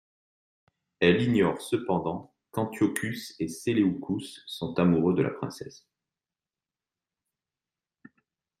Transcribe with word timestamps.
Elle 0.99 1.21
ignore 1.21 1.61
cependant 1.61 2.33
qu'Antiochus 2.49 3.35
et 3.37 3.47
Séleucus 3.47 4.43
sont 4.47 4.79
amoureux 4.79 5.13
de 5.13 5.21
la 5.21 5.29
princesse. 5.29 5.87